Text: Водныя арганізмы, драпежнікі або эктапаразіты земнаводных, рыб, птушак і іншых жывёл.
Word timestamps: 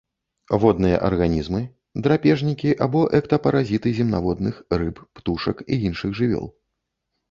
Водныя 0.61 0.95
арганізмы, 1.09 1.59
драпежнікі 2.09 2.75
або 2.87 3.01
эктапаразіты 3.21 3.95
земнаводных, 4.01 4.55
рыб, 4.79 5.07
птушак 5.17 5.67
і 5.71 5.85
іншых 5.91 6.11
жывёл. 6.23 6.55